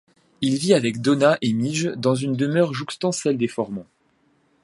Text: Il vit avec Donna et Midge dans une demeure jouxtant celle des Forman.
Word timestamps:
Il 0.41 0.57
vit 0.57 0.73
avec 0.73 0.99
Donna 1.01 1.37
et 1.43 1.53
Midge 1.53 1.91
dans 1.95 2.15
une 2.15 2.35
demeure 2.35 2.73
jouxtant 2.73 3.11
celle 3.11 3.37
des 3.37 3.47
Forman. 3.47 3.85